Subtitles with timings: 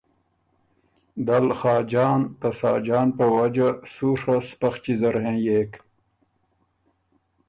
[1.27, 5.71] دل خاجان ته ساجان په وجه سُوڒه سپخچی زر هېنئېک